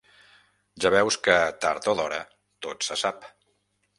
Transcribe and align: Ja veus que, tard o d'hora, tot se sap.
Ja 0.85 0.91
veus 0.93 1.17
que, 1.27 1.35
tard 1.67 1.89
o 1.93 1.95
d'hora, 2.01 2.19
tot 2.67 2.87
se 2.89 2.97
sap. 3.05 3.29